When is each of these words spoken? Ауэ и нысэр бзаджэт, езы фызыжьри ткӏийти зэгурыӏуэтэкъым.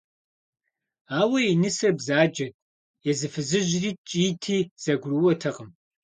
Ауэ 1.19 1.39
и 1.51 1.53
нысэр 1.61 1.91
бзаджэт, 1.97 2.53
езы 3.09 3.27
фызыжьри 3.33 3.91
ткӏийти 3.97 4.57
зэгурыӏуэтэкъым. 4.83 5.69